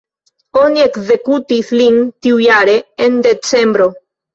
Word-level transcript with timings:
Oni 0.61 0.83
ekzekutis 0.85 1.71
lin 1.83 2.03
tiujare, 2.25 2.79
en 3.09 3.25
decembro. 3.33 3.93